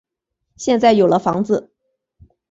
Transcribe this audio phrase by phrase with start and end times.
[0.55, 1.71] 现在有了房子